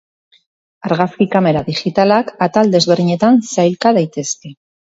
Argazki 0.89 1.27
kamera 1.35 1.61
digitalak 1.67 2.33
atal 2.47 2.73
desberdinetan 2.79 3.41
sailka 3.53 3.95
daitezke. 4.03 4.57